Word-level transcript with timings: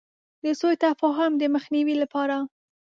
د 0.43 0.45
سو 0.59 0.69
تفاهم 0.85 1.31
د 1.37 1.43
مخنیوي 1.55 1.95
لپاره. 2.03 2.37